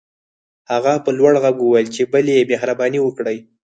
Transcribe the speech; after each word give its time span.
هغه 0.71 0.93
په 1.05 1.11
لوړ 1.17 1.33
غږ 1.43 1.57
وويل 1.61 1.87
چې 1.95 2.01
بلې 2.11 2.35
مهرباني 2.51 2.99
وکړئ. 3.03 3.37